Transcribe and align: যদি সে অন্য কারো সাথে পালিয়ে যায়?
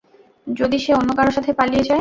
যদি 0.47 0.77
সে 0.79 0.91
অন্য 0.93 1.11
কারো 1.17 1.31
সাথে 1.31 1.51
পালিয়ে 1.53 1.77
যায়? 1.77 1.89